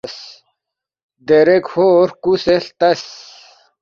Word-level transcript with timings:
دیرے 1.27 1.57
کھو 1.67 1.85
ہرکُوسے 1.99 2.55
ہلتس 2.61 3.01